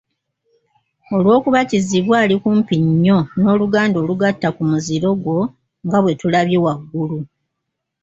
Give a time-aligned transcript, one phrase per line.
[1.15, 5.39] Olw’okuba Kizibwe ali kumpi nnyo n’oluganda olugatta ku muziro gwo
[5.85, 7.19] nga bwe tulabye waggulu,